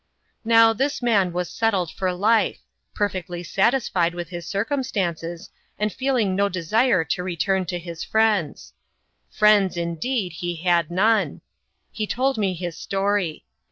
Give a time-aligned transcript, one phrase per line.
[0.43, 2.61] N0T79 ^^ iii^^^^ ^AS settled for life,
[2.95, 8.73] perfectly satisfied with his drcnmstances, and Ifeeliiig no desire to return to his friends.
[9.39, 11.41] "f^ioids,*' indeed, he had none.
[11.91, 13.45] He told me his history.